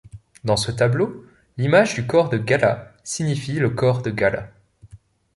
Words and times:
Dans 0.43 0.57
ce 0.57 0.71
tableau, 0.71 1.27
l'image 1.57 1.93
du 1.93 2.07
corps 2.07 2.29
de 2.29 2.39
Gala 2.39 2.91
signifie 3.03 3.59
le 3.59 3.69
corps 3.69 4.01
de 4.01 4.09
Gala. 4.09 4.49